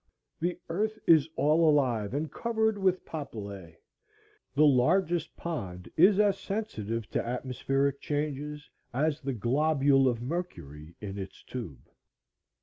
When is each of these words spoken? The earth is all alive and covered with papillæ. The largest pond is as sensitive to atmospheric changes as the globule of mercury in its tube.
The 0.39 0.59
earth 0.67 0.97
is 1.05 1.29
all 1.35 1.69
alive 1.69 2.15
and 2.15 2.31
covered 2.31 2.75
with 2.75 3.05
papillæ. 3.05 3.75
The 4.55 4.65
largest 4.65 5.37
pond 5.37 5.91
is 5.95 6.19
as 6.19 6.39
sensitive 6.39 7.07
to 7.11 7.23
atmospheric 7.23 8.01
changes 8.01 8.67
as 8.95 9.21
the 9.21 9.33
globule 9.33 10.07
of 10.07 10.19
mercury 10.19 10.95
in 11.01 11.19
its 11.19 11.43
tube. 11.43 11.87